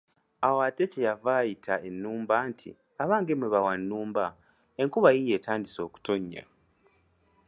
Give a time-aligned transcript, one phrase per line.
[0.45, 2.69] Awo ate kye yava ayita ennumba nti,
[3.01, 4.25] abange mmwe bawannumba,
[4.81, 6.43] enkuba yiiyo etandise okutonnya.